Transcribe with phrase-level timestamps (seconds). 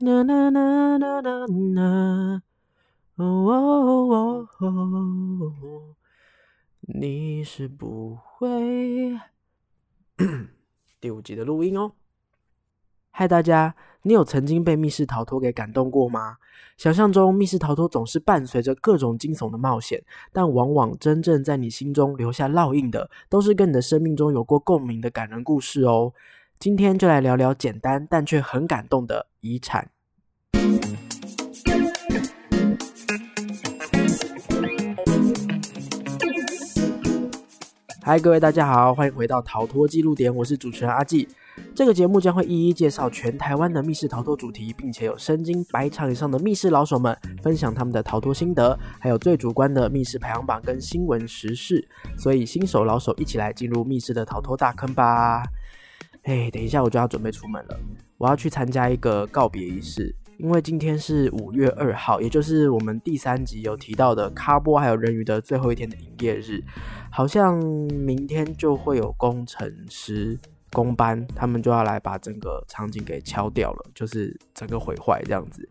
[0.00, 2.42] 啦啦啦啦啦啦，
[3.16, 4.72] 哦哦哦
[5.60, 5.94] 哦，
[6.80, 9.20] 你是不会。
[10.98, 11.92] 第五集的录音哦。
[13.10, 13.74] 嗨，大家，
[14.04, 16.38] 你有曾经被密室逃脱给感动过吗？
[16.78, 26.14] 想象中密室逃脱总是伴随着各种惊悚的冒险，但往往真正在你心中留下烙印的，都是跟你的生命中有过共鸣的感人故事哦。
[26.62, 29.88] 今天就来聊聊简单但却很感动的遗产。
[38.02, 41.26] 嗨，各位大家好，欢迎回到逃脱记录点，我是主持人阿纪。
[41.74, 51.88] 这个节目将会一一介绍全台湾的密室逃脱主题，并且有身经百场以上的密室老手们分享他们的逃脱心得，还有最主观的密室排行榜跟新闻时事。
[52.18, 55.42] 所以新手老手一起来进入密室的逃脱大坑吧！
[56.22, 57.80] 哎，等一下我就要准备出门了，
[58.18, 60.14] 我要去参加一个告别仪式。
[60.38, 66.64] 因为今天是五月二号，也就是我们第三集有提到的卡波还有人鱼的最后一天的营业日，
[67.10, 70.38] 好像明天就会有工程师
[70.72, 75.68] 工班，他们就要来把整个场景给敲掉了，就是整个毁坏这样子。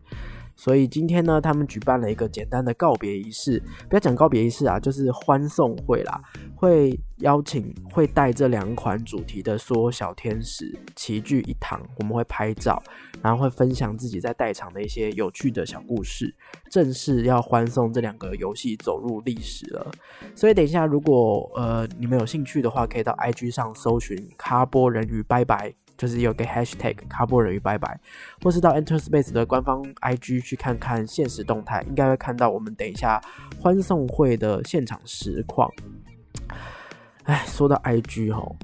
[0.60, 3.58] 所以今天呢，他们举办了一个简单的告别仪式，
[3.88, 6.20] 不要讲告别仪式啊，就是欢送会啦。
[6.54, 12.82] 会邀请会带这两款主题的所有小天使齐聚一堂，我们会拍照，
[13.22, 16.34] 然后会分享自己在代场的一些有趣的小故事。
[16.70, 19.90] 正式要欢送这两个游戏走入历史了。
[20.34, 25.72] 所以等一下，如果呃你们有兴趣的话，可以到 IG 上搜寻“卡波人鱼拜拜”。
[26.00, 28.00] 就是有个 hashtag 卡波人鱼拜拜，
[28.42, 33.20] 或是到 Enter Space 的官方 IG 去看看现实动态，应该会看到我们等一下
[33.60, 35.70] 欢送会的现场实况。
[37.24, 38.56] 哎，说到 IG 吼，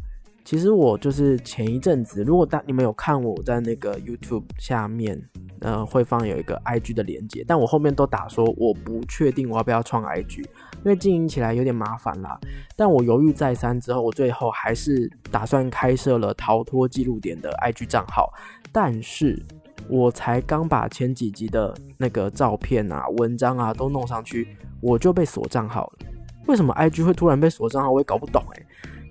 [0.47, 5.21] 其实我就是前一阵子，如果大你们有看我在那个 YouTube 下面，
[5.59, 10.39] 呃，会放有一个 IG 的连接，但我后面都打说我不确定我要不要创 IG。
[10.39, 12.39] 因为经营起来有点麻烦啦，
[12.77, 18.33] 但我犹豫再三之后，我最后还是打算开设了逃脱记录点的 IG 账号。
[18.71, 19.45] 但是
[19.89, 26.07] 我才刚把前几集的那个照片啊、文章啊都弄上去，我就被锁账号了。
[26.47, 27.91] 为什么 IG 会突然被锁账号？
[27.91, 28.67] 我也搞不懂诶。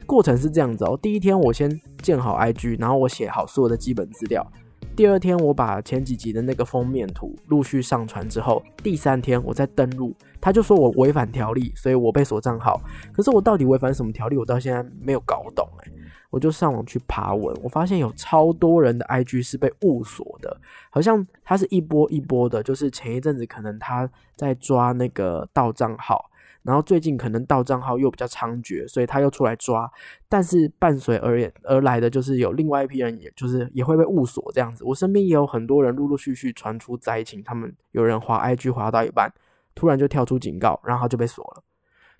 [0.05, 1.69] 过程是这样子哦，第一天我先
[2.01, 4.45] 建好 IG，然后我写好所有的基本资料。
[4.95, 12.79] 第二天我把前几集的那个封面图陆续上传之后，第三天我再登录，他就说我违反条例，所以我被锁账号。
[13.11, 15.91] 可是我到底违反什么条例，我到现在没有搞懂哎。
[16.29, 20.57] 我就上网去爬文，我发现有超多人的 IG 是被误锁的，
[20.89, 26.29] 好像他是一波一波的，就是前一阵子可能他在抓那个盗账号。
[26.65, 29.89] 然后最近可能盗账号又比较猖獗，所以他又出来抓。
[30.27, 34.83] 但是伴随而而来的就是有另外一批人，也就是也会被误锁这样子。
[34.83, 39.31] 我身边也有很多人陆陆续续传出灾情，他们有人滑 IG 滑到一半，
[39.75, 41.63] 突然就跳出警告，然后就被锁了，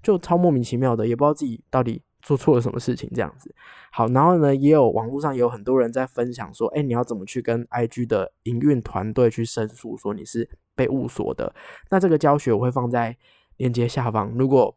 [0.03, 3.51] 就超莫名其妙的，也不知道自己到底做错了什么事情这样子。
[3.91, 11.51] 好，然后呢，也有网络上也有很多人在分享说，哎，你要怎么去跟 IG 的营运团队去申诉，说你是被误锁的。
[11.89, 13.17] 那这个教学我会放在。
[13.57, 14.75] 链接下方，如果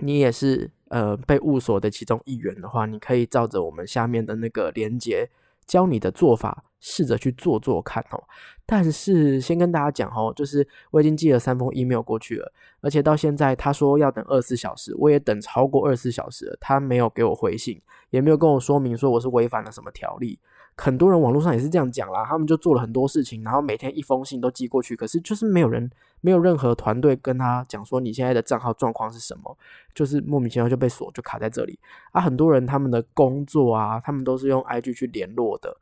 [0.00, 5.28] 你也是呃被误锁的其中一员的话，你可以照着我们下面的那个链接
[5.66, 8.22] 教你的做法，试着去做做看哦。
[8.66, 17.80] 但是先跟大家讲哦，就是我已经寄了三封 email 过去了，而且到现在他说要等二十四小时，我也等超过二十四小时了，他没有给我回信，
[18.10, 20.38] 也没有跟我说明说我是违反了什么条例。
[20.80, 25.90] 很多人网络上也是这样讲啦，他们就做了很多事情，然后每天一封信都寄过去，可是就是没有人，
[26.20, 29.58] 没有任何团队跟他讲说你现在的账号状况是什么，
[29.92, 31.76] 就是莫名其妙就被锁，就卡在这里
[32.12, 32.20] 啊。
[32.20, 35.76] 很多人他们的工作啊，他们都是用 IG 去联络的，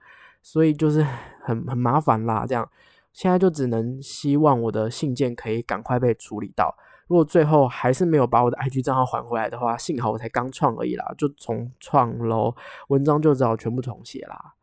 [0.46, 1.04] 所以就是
[1.42, 2.46] 很很麻烦啦。
[2.46, 2.70] 这样
[3.12, 6.72] 现在就只能希望我的信件可以赶快被处理到。
[7.08, 12.54] 如果最后还是没有把我的 IG 账号还回来的话，幸好我才刚创而已啦，就重创喽，
[12.86, 14.54] 文章就只好全部重写啦。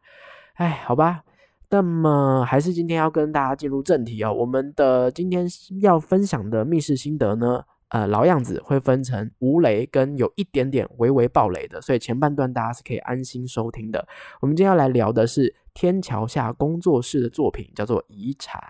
[0.53, 1.23] 哎，好吧，
[1.69, 4.31] 那么还是今天要跟大家进入正题哦。
[4.31, 5.45] 我们的今天
[5.81, 14.07] 要分享的密室心得呢，呃，老样子会分成无雷跟有一点点微微爆雷的，所以前半段大家是可以安心收听的。
[14.39, 18.61] 我们今天要来聊的是天桥下工作室的作品，叫做《遗产》。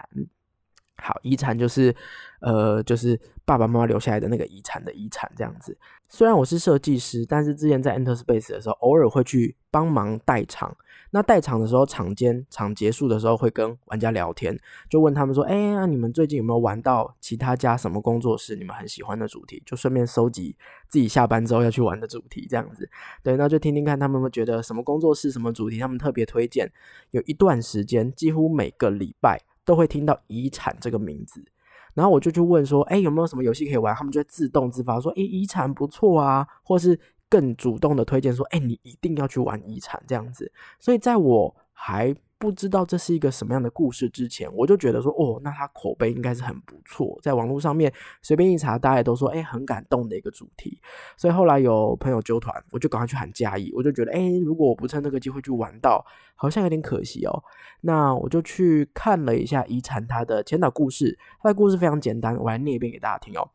[0.97, 1.93] 好，遗产就是，
[2.39, 5.77] 呃，就是爸爸妈妈留下来的那个遗产的遗产这样子。
[6.07, 10.75] 虽然我是设计师，但是之前在 Enter Space 的时候，偶尔会去帮忙代场。
[11.15, 14.57] 那代场的时候，场间场结束的时候，会跟玩家聊天，
[14.89, 19.61] 就问他们说：“哎，那你们最近有没有玩到其他家什么工作室你们很喜欢的主题？
[19.63, 20.55] 就顺便收集
[20.89, 22.89] 自己下班之后要去玩的主题，这样子。
[23.21, 26.71] 对，那就听听看他们会觉得什么工作室、什么主题他们特别推荐。
[27.11, 31.45] 有一段时间，几乎每个礼拜都会听到遗产这个名字。
[31.93, 33.93] 然后我就去问说，哎，有没有什么游戏可以玩？
[33.93, 36.99] 他们就会自动自发说，哎，遗产不错啊，或是
[37.33, 40.51] 更主动的推荐说，哎，你一定要去玩遗产这样子。
[40.79, 47.91] 所以在我还不知道这是一个什么样的故事之前，我就觉得说，哦，那他口碑应该是很不错，在网络上面
[48.21, 50.79] 随便一查，大家都说，哎，很感动的一个主题。
[51.17, 57.43] 所以后来有朋友揪团，我就赶快去喊嘉义，我就觉得，哎，如果我不趁这个机会去玩到，好像有点可惜哦。
[57.81, 63.49] 那我就去看了一下遗产它的前导故事，它的故事非常简单，我来念一遍给大家听哦。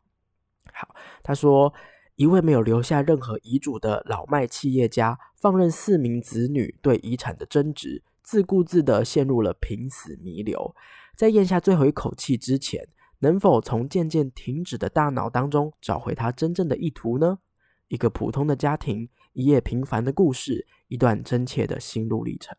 [0.73, 0.93] 好，
[1.23, 1.73] 他说，
[2.19, 8.03] 一位没有留下任何遗嘱的老迈企业家，放任四名子女对遗产的争执。
[8.21, 10.75] 自顾自的陷入了濒死弥留，
[11.15, 12.89] 在咽下最后一口气之前，
[13.19, 17.39] 能否从渐渐停止的大脑当中找回他真正的意图呢？
[17.87, 22.53] 一个普通的家庭，一页平凡的故事，一段真切的心路历程。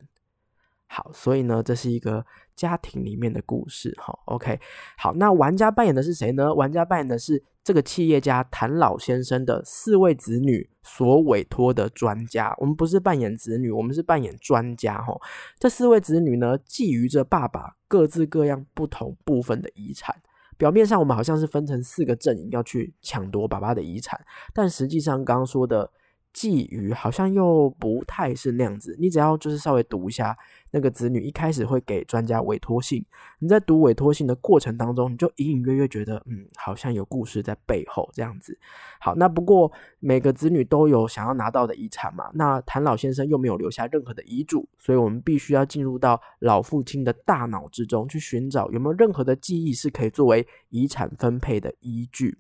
[0.92, 2.26] 好，所以呢，这是一个
[2.56, 3.94] 家庭里面的故事。
[3.96, 4.58] 哈，OK，
[4.98, 6.52] 好，那玩家扮演的是谁呢？
[6.52, 12.52] 玩家扮演的是这个企业家谭老先生的四位子女所委托的专家。
[12.58, 15.00] 我们不是扮演子女，我们是扮演专家。
[15.00, 15.16] 哈，
[15.60, 20.16] 这四位子女呢，觊觎着爸爸各自各样不同部分的遗产。
[20.58, 24.20] 表面上我们好像是分成四个阵营要去抢夺爸爸的遗产，
[24.52, 25.92] 但实际上刚刚说的。
[26.34, 30.36] 觊觎好像又不太是那样子，你只要就是稍微读一下
[30.70, 33.04] 那个子女一开始会给专家委托信，
[33.40, 38.56] 你在读委托信的过程当中，你就隐隐约约觉得，嗯，好像有故事在背后这样子。
[39.00, 52.38] 好，那不过每个子女都有想要拿到的遗产嘛，那谭老先生又没有留下任何的遗嘱，所以我们必须要进入到老父亲的大脑之中去寻找有没有任何的记忆是可以作为遗产分配的依据。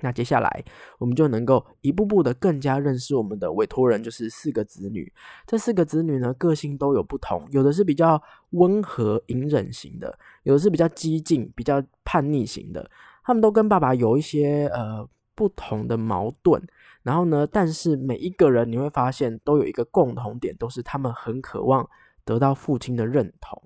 [0.00, 0.64] 那接下来，
[0.98, 5.12] 我们就能够一步步的更加认识我们的委托人，就是四个子女。
[5.46, 8.20] 这四个子女呢，个性都有不同，有的是比较
[8.50, 12.90] 温和隐忍型的，有的是比较激进、比较叛逆型的。
[13.24, 16.60] 他们都跟爸爸有一些呃不同的矛盾。
[17.02, 21.88] 然后呢，但是每一个人你会发现都有一个共同点，都是他们很渴望
[22.24, 23.60] 得到父亲的认同。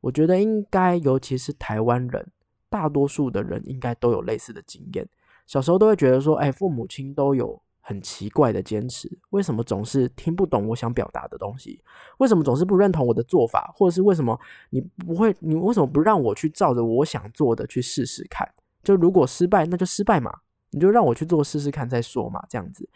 [0.00, 2.30] 我觉得应该，尤其是台湾人，
[2.68, 5.08] 大多数的人应该都有类似的经验。
[5.50, 11.82] 小时候都会觉得说，哎，父母亲都有很奇怪的坚持，为什么总是听不懂我想表达的东西？
[12.18, 13.72] 为什么总是不认同我的做法？
[13.74, 14.38] 或者是为什么
[14.70, 15.34] 你不会？
[15.40, 18.48] 你为什么不让我去照着我想做的去试试看？
[18.84, 20.32] 就如果失败，那就失败嘛，
[20.70, 22.88] 你就让我去做试试看再说嘛，这样子。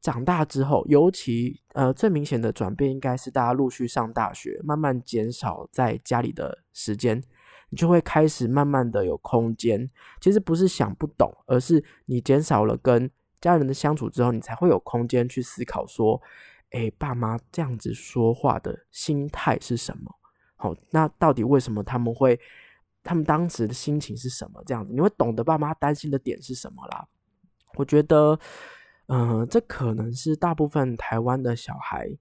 [0.00, 7.22] 长大之后，尤其呃最明显的转变，应该是大家陆续上大学，慢慢减少在家里的时间。
[7.72, 9.90] 你就会开始慢慢的有空间，
[10.20, 13.10] 其实不是想不懂，而是你减少了跟
[13.40, 16.20] 家人的相处之后，你才会有空间去思考说，
[16.72, 20.14] 哎，爸妈这样子说话的心态是什么？
[20.56, 22.38] 好，那到底为什么他们会，
[23.02, 24.62] 他们当时的心情是什么？
[24.66, 27.08] 这样子，你会懂得爸妈担心的点是什么啦？
[27.76, 28.38] 我觉得，
[29.06, 32.18] 嗯，这可能是大部分台湾的小孩。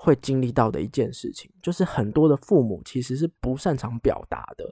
[0.00, 4.64] 会经历到的一件事情，就是很多的父母其实是不擅长表达的。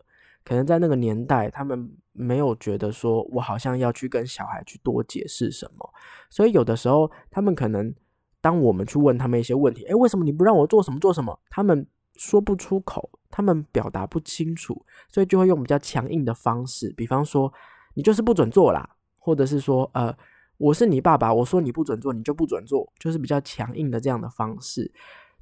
[0.45, 5.93] 可能在那个年代，他们没有觉得说我好像要去跟小孩去多解释什么，
[6.31, 7.93] 所以有的时候他们可能
[8.41, 11.37] 当我们去问他们一些问题，诶，为什么你不让我做什么做什么？
[11.51, 11.85] 他们
[12.15, 17.53] 说不出口，他们表达不清楚，所以就会用比较强硬的方式，比方说
[17.95, 20.17] 你就是不准做啦，或者是说呃。
[20.59, 24.93] 我是你爸爸，我说你不准做，你就不准做，就是比较强硬的这样的方式。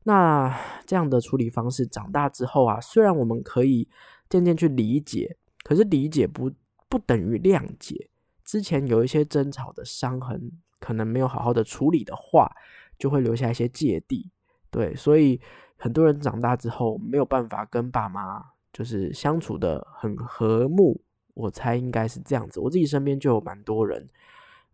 [0.03, 0.55] 那
[0.85, 3.89] 这样的处理方式，长大之后啊，虽然我们可以
[4.29, 6.51] 渐渐去理解，可是理解不
[6.89, 8.11] 不等于谅解。
[8.45, 12.51] 之前有一些争吵的伤痕，可能没有好好的处理的话，
[12.99, 14.31] 就会留下一些芥蒂。
[14.71, 15.41] 对，所以
[15.77, 21.01] 很多人长大之后没有办法跟爸妈就是相处的很和睦。
[21.33, 24.09] 我猜应该是这样子，我自己身边就有蛮多人。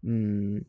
[0.02, 0.64] 嗯，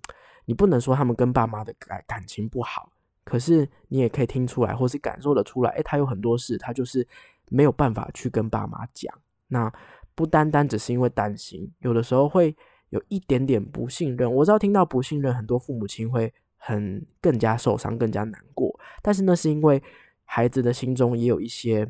[0.45, 2.91] 你不能说他们跟爸妈的感感情不好，
[3.23, 7.07] 可是你也可以听出来，或是感受得出来，诶，他有很多事，他就是
[7.49, 9.13] 没有办法去跟爸妈讲。
[9.47, 9.71] 那
[10.15, 12.55] 不单单只是因为担心，有的时候会
[12.89, 14.29] 有一点点不信任。
[14.33, 18.77] 我知道听到不信任，很多父母亲会很更加受伤，更加难过。
[19.01, 19.81] 但是那是因为
[20.25, 21.89] 孩子的心中也有一些，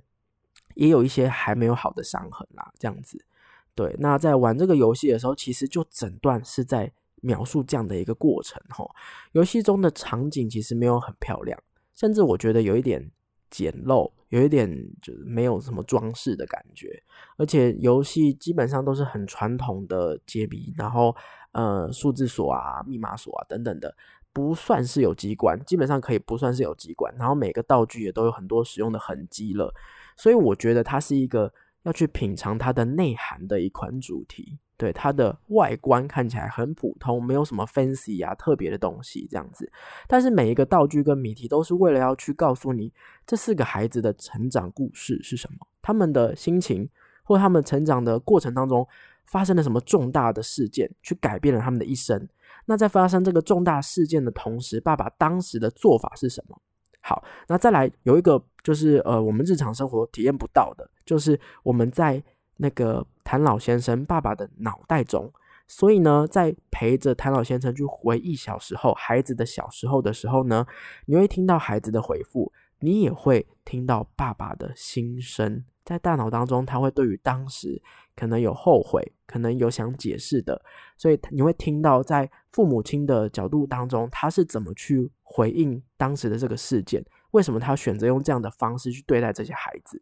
[0.75, 2.71] 也有一些还没有好的伤痕啦。
[2.77, 3.25] 这样子，
[3.73, 3.95] 对。
[3.99, 6.91] 那在玩这个游戏的时候，其实就整段是在。
[7.21, 8.85] 描述这样的一个过程，哈，
[9.31, 11.57] 游戏中的场景其实没有很漂亮，
[11.95, 13.09] 甚至我觉得有一点
[13.49, 14.69] 简陋，有一点
[15.01, 17.01] 就是没有什么装饰的感觉，
[17.37, 21.15] 而且游戏基本上都是很传统的解谜，然后
[21.51, 23.95] 呃数字锁啊、密码锁啊等等的，
[24.33, 29.73] 不算是有机关，基本上可以不算是有机关，然后每个道具也都有很多使用的痕迹了，
[30.17, 34.57] 所以我觉得它是一个要去品尝它的内涵的一款主题。
[34.81, 39.71] 对它的外观看起来很普通，没有什么 fancy 啊特别的东西这样子。
[40.07, 42.91] 但是每一个道具跟谜题都是为了要去告诉你
[43.27, 46.89] 这四个孩子的成长故事是什么，他们的心情
[47.23, 48.87] 或他们成长的过程当中
[49.27, 52.27] 发生了什么重大的事件，去改变了他们的一生。
[52.65, 56.59] 那在发生这个重大事件的同时，爸爸当时的做法是什么？
[57.01, 62.23] 好，那再来有一个就是呃，我们日常生活体验不到的，就是我们在。
[62.61, 65.33] 那个谭老先生爸爸的脑袋中，
[65.67, 70.63] 所以呢，在陪着谭老先生去回忆小时候孩子的小时候的时候呢，
[71.07, 77.81] 你会听到孩子的回复，你也会听到爸爸的心声，在大脑当中，他会对于当时
[78.15, 80.61] 可能有后悔，可能有想解释的，
[80.97, 89.99] 所以你会听到在父母亲的角度当中，他是怎么去回应当时的这个事件，为什么他选择用这样的方式去对待这些孩子。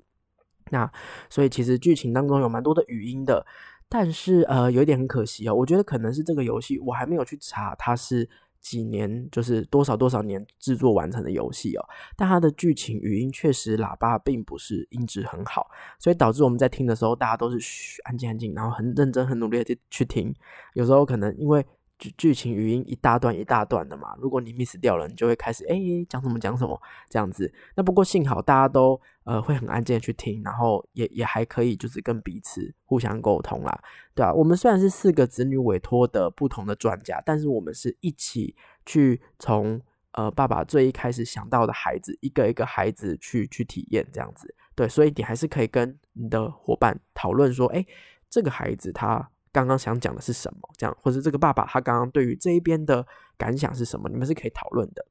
[0.70, 0.92] 那
[1.30, 3.46] 所以其实剧情当中有蛮多的语音的，
[3.88, 11.86] 但是呃有一点很可惜哦，我觉得可能是这个游戏我还没有去查它是几年，就是多少多少年制作完成的游戏哦，
[12.16, 20.34] 但它的剧情语音确实喇叭并不是音质很好，所以导致我们在听的时候大家都是嘘安静安静，然后很认真很努力的去听，
[20.74, 21.66] 有时候可能因为。
[22.00, 25.76] 剧剧情语音一大段一大段的嘛，如果你 miss 掉了，你就会开始哎
[26.08, 27.54] 讲什么讲什么这样子。
[27.76, 33.80] 那不过幸好大家都呃会很安静的去听，然后也也还可以就是跟彼此互相沟通啦，
[34.16, 39.80] 对啊，我们虽然是四个子女委托的不同的专家，但是我们是一起去从
[40.14, 44.56] 呃爸爸最一开始想到的孩子一个一个孩子去去体验这样子。
[44.74, 47.86] 对，所以你还是可以跟你的伙伴讨论说，哎，
[48.30, 49.30] 这个孩子他。
[49.52, 50.60] 刚刚想讲的是什么？
[50.78, 53.06] 这样，或者这个爸爸他刚刚对于这一边的
[53.38, 54.10] 感想是什么？
[54.10, 55.06] 你们是可以讨论的。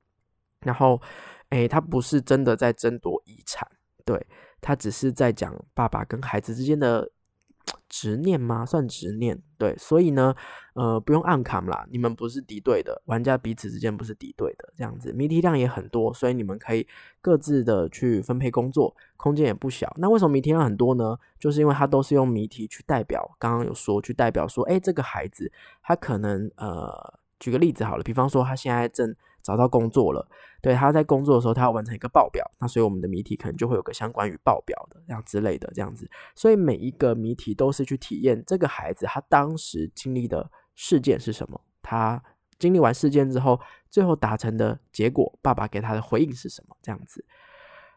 [0.61, 1.01] 然后，
[1.51, 3.69] 诶，他不是真的在争夺遗产，
[4.05, 4.27] 对
[4.61, 7.11] 他只是在讲爸爸跟孩子之间的。
[7.89, 8.65] 执念吗？
[8.65, 10.35] 算执念，对，所以呢，
[10.75, 16.87] 呃，不用暗砍啦，你们不是敌对的，玩家彼此之间不是敌对的，这样子，谜题量也很多，所以你们可以
[17.21, 19.93] 各自的去分配工作，空间也不小。
[19.99, 21.19] 那为什么谜题量很多呢？
[21.39, 25.51] 就是因为它都是用谜题去代表，刚刚有说去代表说，哎，这个孩子
[25.83, 29.15] 他可能，呃，举个例子好了，比方说他现在正。
[29.41, 30.29] 找到工作了，
[30.61, 42.23] 对，他在工作的时候，他要完成一个报表，那所以我们的谜题可能就会有个相关于报表的这样之类的这样子，所以每一个谜题都是去体验这个孩子他当时经历的事件是什么，他
[42.59, 47.25] 经历完事件之后，最后达成的结果，爸爸给他的回应是什么，这样子。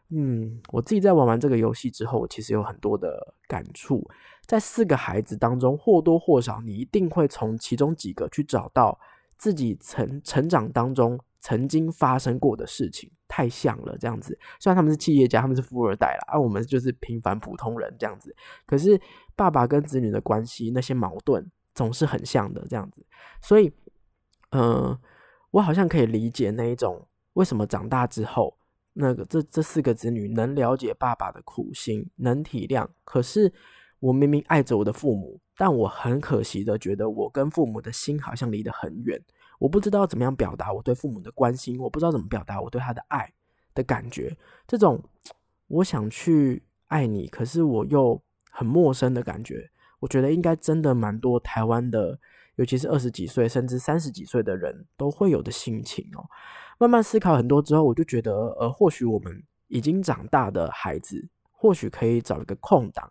[0.08, 4.08] 嗯，我自己在玩完这个游戏之后，其实有很多的感触，
[4.46, 8.98] 在四个孩子当中，或多或少你一定会从其中几个去找到
[9.42, 11.18] 自己成成长当中。
[11.44, 14.38] 曾经发生过的事情太像了，这样子。
[14.60, 18.32] 虽然他们是企业家，他们是富二代啦，而我们就是平凡普通人这样子。
[18.64, 18.96] 可是
[19.34, 23.04] 爸爸跟子女的关系，那些矛盾总是很像的这样子。
[23.40, 23.72] 所以，
[24.52, 24.96] 嗯，
[25.50, 28.56] 我好像可以理解那一种为什么长大之后，
[28.92, 32.86] 那个这这四个子女能了解爸爸的苦心，能体谅。
[33.04, 33.52] 可是
[33.98, 39.22] 我明明爱着我的父母，但我很可惜的觉得，我跟父母的心好像离得很远。
[39.58, 43.32] 我不知道怎么样表达我对父母的关心，我不知道怎么表达我对他的爱
[43.74, 44.36] 的感觉。
[44.66, 45.00] 这种
[45.68, 52.18] 我想去爱你，可是我又很陌生的感觉，我觉得应该真的蛮多台湾的，
[52.56, 56.24] 尤其是二十几岁甚至三十几岁的人都会有的心情哦。
[56.78, 63.08] 慢慢思考很多之后，我就觉得，呃，或许我们已经长大的孩子，或许可以找一个空档。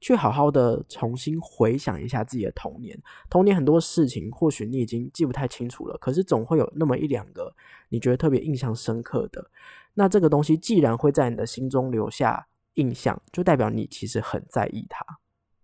[0.00, 2.94] 去好好的重新回想一下自己的童年，
[3.30, 7.54] 童年很多事情或许你已经记不太清楚了，可是总会有那么一两个
[7.88, 9.50] 你觉得特别印象深刻的。
[9.94, 15.02] 那这个东西既然会在你的心中留下印象，就代表你其实很在意它。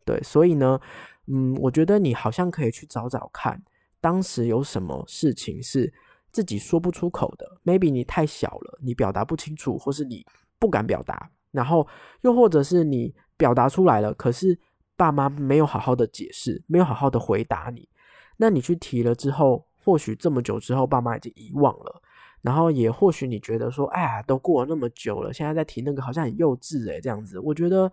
[0.07, 0.81] 对，所以呢，
[1.27, 3.63] 嗯，我觉得你好像可以去找找看，
[4.01, 5.93] 当时有什么事情是
[6.33, 10.25] 自己说不出口的，maybe 你太小了，你表达不清楚，或是你
[10.59, 11.87] 不敢表达，然后
[12.23, 13.15] 又或者是你。
[13.41, 14.59] 表达出来了，可是
[14.97, 17.89] 爸妈没有好好的解释，没有好好的回答你。
[18.37, 22.03] 那你去提了之后，或许这么久之后，爸妈已经遗忘了。
[22.43, 27.91] 然后也或许你觉得说，哎呀，都过了那么久了，现在在提那个好像很幼稚诶，这样子，我觉得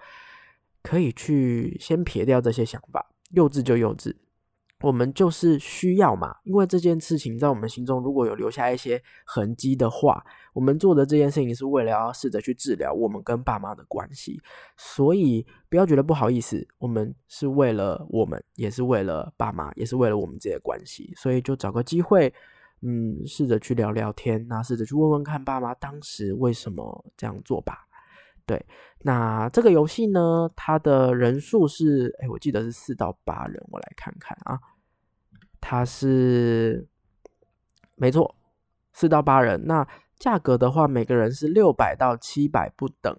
[0.83, 4.13] 可以去先撇掉这些想法，幼稚就幼稚。
[4.81, 14.39] 我们就是需要嘛，因为这件事情在我们心中如果有留下一些痕迹的话，我们做的这件事情是为了要试着去治疗我们跟爸妈的关系，
[14.75, 22.31] 所以不要觉得不好意思，我们是为了我们，也是为了爸妈，也是为了我们这些关系，所以就找个机会，
[22.81, 27.86] 嗯，试着去聊聊天，那试着去问问看爸妈当时为什么这样做吧。
[28.47, 28.65] 对，
[29.01, 34.57] 那这个游戏呢，它的人数是，哎，我记得是四到八人，我来看看啊，
[35.59, 36.87] 它是
[37.95, 38.33] 没错，
[38.93, 39.67] 四到八人。
[39.67, 39.85] 那
[40.17, 43.15] 价格的话，每个人是六百到七百不等。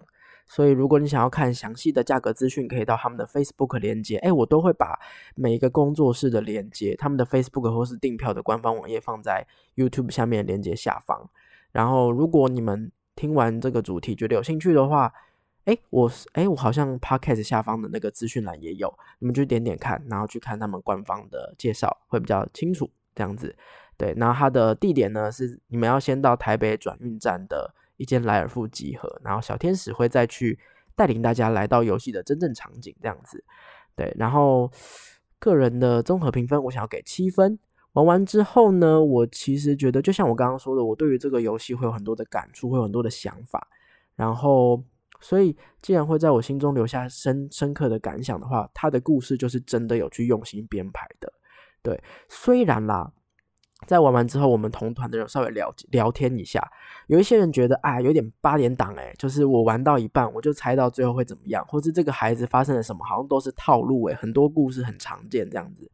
[0.47, 4.17] 所以，如果你想要看详细的价格资讯，可以到他们的 Facebook 链接。
[4.17, 4.99] 哎，我都会把
[5.35, 9.45] 每一个工作室的链接、他们的 Facebook 或是订票的官方网页放在
[9.75, 11.29] YouTube 下面链接下方。
[11.71, 15.13] 然后，如果你们听完这个主题觉得有兴趣的话，
[15.65, 22.89] 哎，我哎，我好像 Podcast 下方的那个资讯栏也有，你们就点点看，然后去看他们官方的介绍，会比较清楚。
[23.13, 23.53] 这样子，
[23.97, 24.13] 对。
[24.15, 27.75] 然后它的地点呢是你们要先到台北转运站的。
[27.99, 30.57] 一间莱尔富集合，然后小天使会再去
[30.95, 33.43] 带领大家来到游戏的真正场景，这样子。
[33.93, 34.71] 对，然后
[35.37, 37.59] 个人的综合评分，我想要给七分。
[37.93, 43.67] 玩完之后呢，我其实觉得，就像我刚刚说的，我对于这个游戏会有很多的感触，会有很多的想法。
[44.15, 44.83] 然后，
[45.19, 51.31] 所以既然会在我心中留下深深刻的感想的话，他的故事就是真的有去用心编排的。
[51.81, 53.11] 对，虽然啦。
[53.87, 56.61] 在玩完之后，我们同团的人稍微聊聊天一下，
[57.07, 65.89] 有一些人觉得啊，有点八点档哎，就是我玩到一半，我就猜到最后会怎么样，或是这个孩子发生了什么，好像都是套路哎，很多故事很常见这样子。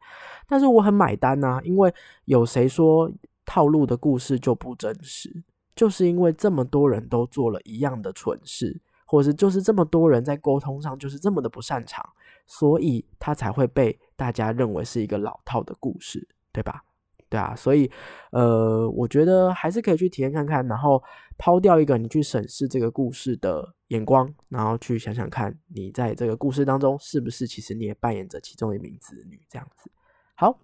[0.46, 1.92] 但是我很买单呐，因为
[2.26, 3.10] 有谁说
[3.44, 5.42] 套路的故事就不真实？
[5.74, 12.04] 就是因为这么多人都做了一样的蠢事，或是就是这么多人在沟通上就是这么的不擅长，
[12.46, 16.82] 所以他才会被大家认为是一个老套的故事，对吧？
[17.28, 17.90] 对啊，所以，
[18.30, 21.02] 呃，我觉得还是可以去体验看看，然后
[21.36, 29.90] 抛掉一个你去审视这个故事的眼光，然后去想想看你在这个故事当中是不是其实你也扮演着其中一名子女这样子。
[30.36, 30.58] 好，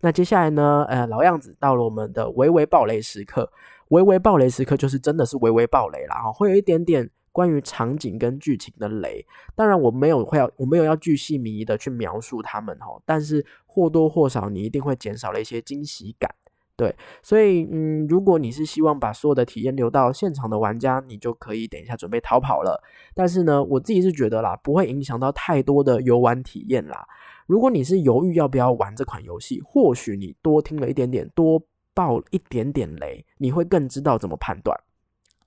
[0.00, 3.50] 那接下来呢，呃，老样子到了我们的微微暴雷时刻，
[3.88, 7.10] 微微暴雷时刻就是真的是微微暴雷了啊，会有一点点。
[7.34, 9.26] 关于场景跟剧情的雷，
[9.56, 16.32] 当然我没有会要，我没有要巨细靡遗的去描述他们哦，但是或多或少你一定会减少了一些惊喜感，
[16.76, 16.94] 对，
[17.24, 22.80] 所以嗯，如果你是希望把所有的体验留到现场的玩家，你就可以等一下准备逃跑了。
[23.14, 27.04] 但是呢，我自己是觉得啦，不会影响到太多的游玩体验啦。
[27.48, 31.60] 如果你是犹豫要不要玩这款游戏，或许你多听了一点点，多
[31.92, 34.78] 爆一点点雷，你会更知道怎么判断。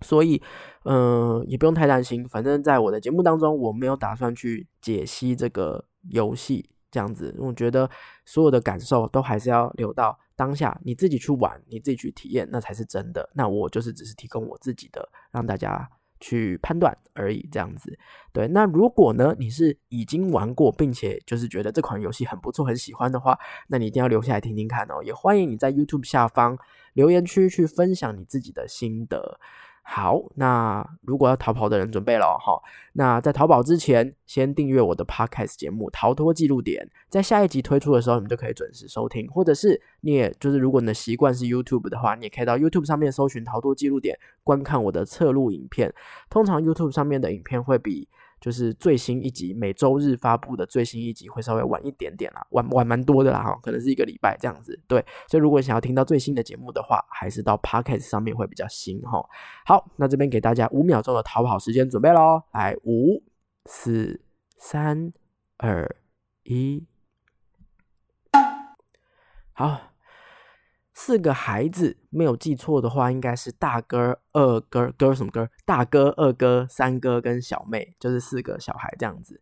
[0.02, 0.42] 所以，
[0.86, 2.28] 嗯，也不用太担心。
[2.28, 7.36] 反正，在我的节目当中，我没有打算去解析这个游戏这样子。
[7.40, 7.90] 我觉得
[8.26, 13.28] 所有的感受都还是要留到当下，你自己去玩，你自己去体验，那才是真的。
[13.34, 17.48] 那我就是只是提供我自己的，让大家去判断而已。
[17.52, 17.98] 这样子，
[18.32, 18.48] 对。
[18.48, 25.02] 那如果呢，你是已经玩过，并且就是觉得这款游戏很不错、很喜欢的话，那你一定要留下来听听看哦。
[25.04, 26.56] 也欢迎你在 YouTube 下方
[26.94, 29.40] 留言区去分享你自己的心得。
[29.90, 32.62] 好，那如果要逃跑的人准备了哈。
[32.92, 39.26] 那在逃跑之前，先订阅我的 podcast 节目《逃脱记录点》，在下一集推出的时候，你们就可以准时收听。
[39.30, 45.94] 或者是你也就是如果你的习惯是 YouTube 的话，你也可以到 YouTube 上面搜寻《逃脱记录点》，观看我的侧录影片。
[46.30, 48.10] 通常 YouTube 上面的影片会比。
[48.40, 54.80] 就是最新一集每周日发布的最新一集会稍微晚一点点啦，晚晚蛮多的啦哈，可能是一个礼拜这样子。
[54.88, 59.24] 对，所以如果想要听到最新的节目的话，还是到 Podcast 上面会比较新哈。
[59.66, 63.24] 好，那这边给大家五秒钟的逃跑时间，准备喽，来五、
[63.66, 64.22] 四、
[64.58, 65.12] 三、
[65.58, 65.96] 二、
[66.44, 66.86] 一，
[69.54, 69.97] 好。
[71.00, 75.48] 四个孩子没有记错的话，应该是大哥、二哥、哥什么哥？
[75.64, 79.40] 大哥、二哥、三哥跟小妹，就是四个小孩这样子，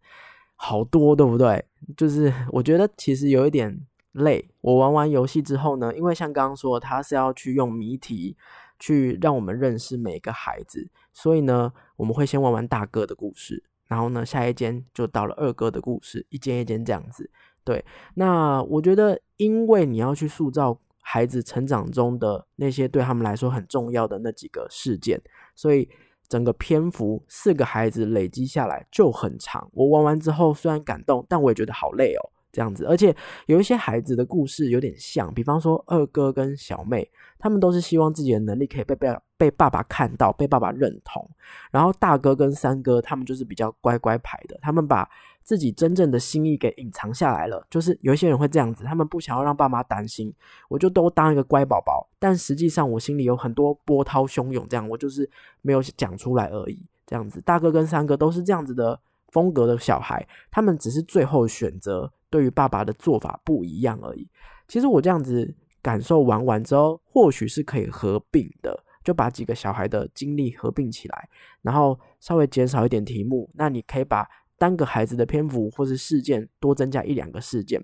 [0.58, 1.64] 好多对不对？
[1.96, 3.80] 就是我觉得其实有一点
[4.12, 4.50] 累。
[4.60, 8.36] 我玩完游戏之后呢，因为像刚刚说，他是要去用谜题
[8.78, 17.32] 去让我们认识每个孩子，所以呢，我们会先玩完大哥的故事，然后呢，下一间就到了二哥的故事，一间一间这样子。
[17.64, 20.78] 对，那我觉得，因为你要去塑造。
[21.08, 25.22] 孩子成长中的那些对他们来说很重要的那几个事件，
[25.54, 25.88] 所以
[26.28, 29.70] 整个篇幅四个孩子累积下来就很长。
[29.74, 32.32] 我玩完之后虽然感动，但我也觉得好累哦。
[32.56, 33.14] 这样子，而且
[33.48, 41.30] 有一些孩子的故事有点像，比方说二哥跟小妹，他们都是希望自己的能力可以被被被爸爸看到，被爸爸认同。
[41.70, 45.06] 然后大哥跟三哥，他们就是比较乖乖牌的，他们把
[45.44, 47.62] 自己真正的心意给隐藏下来了。
[47.70, 50.34] 就是有一些人会这样子，他们不想要让爸妈担心，
[50.70, 52.08] 我就都当一个乖宝宝。
[52.18, 55.30] 但实际上我心里有很多波涛汹涌，这样我就是
[55.62, 56.88] 没有讲出来而已。
[57.06, 58.98] 这样子，大哥跟三哥都是这样子的
[59.36, 62.10] 风格的小孩，他们只是最后选择。
[62.30, 64.28] 对于爸爸的做法不一样而已。
[64.68, 68.84] 其实我这样子感受完完之后，或许是可以合并的。
[69.04, 71.30] 就把几个小孩的经历合并起来，
[71.62, 73.50] 然后稍微减少一点题目。
[73.54, 77.82] 那你可以把单个孩子的篇幅或是事件多增加一两个事件。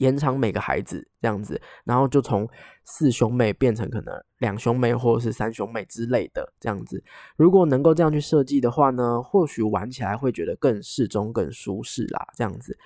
[0.00, 2.48] 延长每个孩子这样子，然后就从
[2.84, 7.02] 四兄妹变成可能两兄妹或者是三兄妹之类的这样子。
[7.36, 12.26] 如果能够这样去设计的话呢，或许玩起来会觉得更适中、更舒适啦。
[12.34, 12.76] 这样子，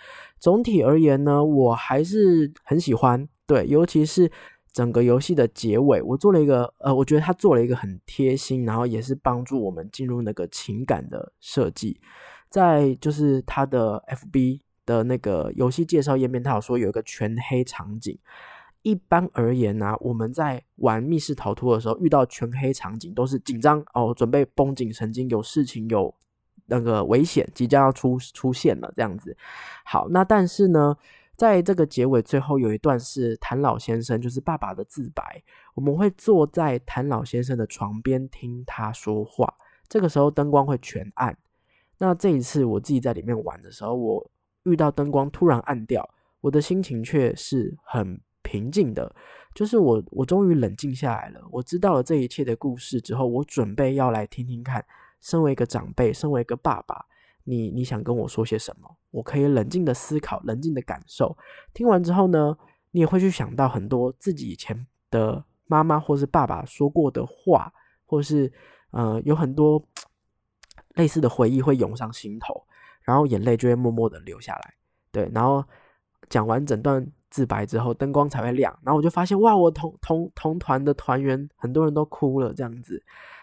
[0.40, 3.29] 总体而言呢，我还是很喜欢。
[3.46, 4.29] 对，尤其是
[4.72, 12.00] 整个游戏的结尾，我做了一个呃，我觉得他做了一个很贴心，然后也是帮助我们进入那个情感的设计，
[12.50, 14.63] 在就是他的 FB。
[14.87, 18.18] 的那个游戏介绍页面，他有说有一个全黑场景。
[18.83, 26.14] 一般而言呢，我们在玩密室逃脱的时候，遇到全黑场景都是紧张哦，准备绷紧神经，有事情有
[26.66, 29.35] 那个危险即将要出出现了这样子。
[29.87, 30.94] 好，那但是呢，
[31.35, 35.42] 在这个结尾最后有一段是谭老先生，就是爸爸的自白。
[35.73, 39.55] 我们会坐在谭老先生的床边听他说话，
[39.88, 41.35] 这个时候灯光会全暗。
[41.97, 44.31] 那这一次我自己在里面玩的时候，我。
[44.64, 46.09] 遇到灯光突然暗掉，
[46.40, 49.14] 我的心情却是很平静的。
[49.55, 51.40] 就是我，我终于冷静下来了。
[51.50, 54.85] 我知道了这一切的故事之后，我准备要来听听看。
[55.20, 57.07] 身为一个长辈，身为一个爸爸，
[57.44, 58.96] 你你想跟我说些什么？
[59.11, 61.37] 我可以冷静的思考，冷静的感受。
[61.72, 62.57] 听完之后呢，
[62.90, 67.72] 你也会去想到很多自己以前的妈妈或是爸爸说过的话，
[68.05, 68.53] 或是
[68.90, 69.83] 呃，有很多
[70.96, 72.66] 类似的回忆会涌上心头。
[73.05, 74.75] 然后眼泪就会默默的流下来，
[75.12, 75.64] 对，然后
[76.29, 83.03] 讲完整段自白之后，灯光才会亮，然后我就发现，哇，我同同同团的团员很多人都哭了，这样子，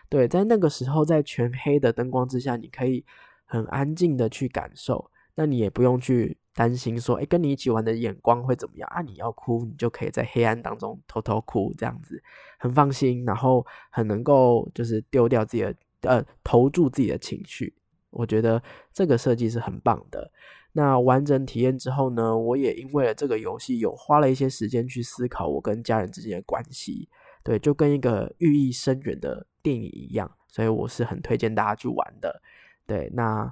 [0.10, 3.06] 对，在那个时候，在全黑的灯光之下，你可以
[3.45, 9.02] 很安静的去感受，那你也不用去担心说，哎，跟你一起玩的眼光会怎么样啊？
[9.02, 12.21] 你要哭，你就可以在黑暗当中偷偷哭，这样子
[12.58, 17.74] 很放心，然后很能够就是丢掉自己的呃，投注自己的情绪。
[18.12, 18.62] 我觉得
[18.93, 20.32] 这个设计是很棒的。
[20.74, 27.10] 那完整体验之后呢，我也因为了这个游戏有花了一些时间去思考我跟家人之间的关系，
[27.43, 32.41] 对，就跟一个寓意深远的电影一样，所以我是很推荐大家去玩的。
[32.88, 33.50] 对，那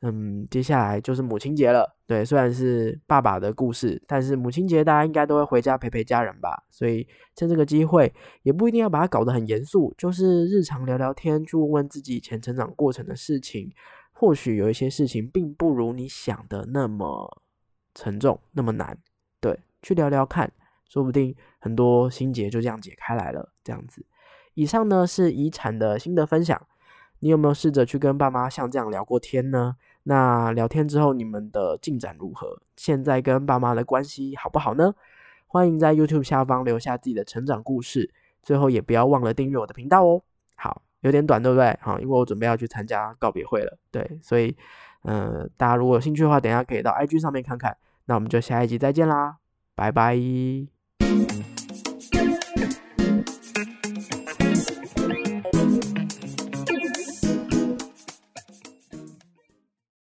[0.00, 1.96] 嗯，接下来就是母亲节了。
[2.06, 6.64] 对，虽然是爸爸的故事，但是母亲节大家应该都会回家陪陪家人吧。
[6.70, 13.70] 所以趁这个机会，也不一定要把它搞得很严肃，就是日常聊聊天，去问问自己以前成长过程的事情。
[14.20, 17.40] 或许有一些事情并不如你想的那么
[17.94, 18.98] 沉重，那么难。
[19.38, 20.52] 对，去聊聊看，
[20.88, 23.52] 说不定很多心结就这样解开来了。
[23.62, 24.04] 这样子，
[24.54, 26.60] 以上呢是遗产的心得分享。
[27.20, 29.76] 你有没有试着去跟爸妈像这样聊过天呢？
[30.02, 32.60] 那聊天之后，你们的进展如何？
[32.74, 34.92] 现在跟爸妈的关系好不好呢？
[35.46, 38.12] 欢迎在 YouTube 下方留下自己的成长故事。
[38.42, 40.22] 最后也不要忘了订阅我的频道哦。
[40.56, 40.87] 好。
[41.00, 41.78] 有点短，对不对？
[41.80, 44.56] 好，因为我准备要去参加告别会了，对，所以，
[45.04, 47.76] 嗯，大家如果有兴趣的话，等下可以到 IG 上面看看。
[48.06, 49.36] 那我们就下一集再见啦，
[49.74, 50.16] 拜拜。